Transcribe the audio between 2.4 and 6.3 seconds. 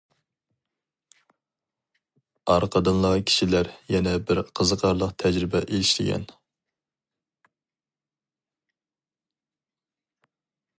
ئارقىدىنلا كىشىلەر يەنە بىر قىزىقارلىق تەجرىبە ئىشلىگەن.